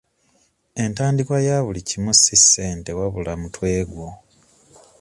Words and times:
Entandikwa 0.83 1.37
ya 1.47 1.57
buli 1.65 1.81
kimu 1.89 2.11
si 2.21 2.35
ssente 2.41 2.91
wabula 2.99 3.31
mutwe 3.41 3.69
gwo. 3.89 4.07